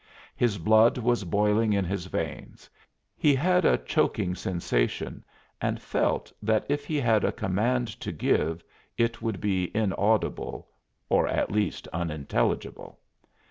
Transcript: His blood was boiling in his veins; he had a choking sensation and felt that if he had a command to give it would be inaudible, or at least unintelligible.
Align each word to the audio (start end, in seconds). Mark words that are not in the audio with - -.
His 0.35 0.57
blood 0.57 0.97
was 0.97 1.25
boiling 1.25 1.73
in 1.73 1.85
his 1.85 2.07
veins; 2.07 2.67
he 3.15 3.35
had 3.35 3.65
a 3.65 3.77
choking 3.77 4.33
sensation 4.33 5.23
and 5.61 5.79
felt 5.79 6.33
that 6.41 6.65
if 6.67 6.85
he 6.87 6.99
had 6.99 7.23
a 7.23 7.31
command 7.31 7.87
to 7.99 8.11
give 8.11 8.63
it 8.97 9.21
would 9.21 9.39
be 9.39 9.69
inaudible, 9.77 10.67
or 11.07 11.27
at 11.27 11.51
least 11.51 11.87
unintelligible. 11.89 12.97